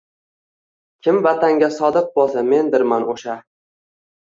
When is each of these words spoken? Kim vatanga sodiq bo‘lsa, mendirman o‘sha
Kim 1.09 1.21
vatanga 1.29 1.71
sodiq 1.77 2.11
bo‘lsa, 2.19 2.49
mendirman 2.51 3.11
o‘sha 3.17 3.41